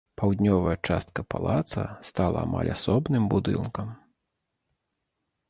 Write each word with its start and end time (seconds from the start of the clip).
Паўднёвая 0.19 0.71
частка 0.87 1.21
палаца 1.33 1.83
стала 2.09 2.39
амаль 2.47 2.73
асобным 2.77 3.23
будынкам. 3.35 3.95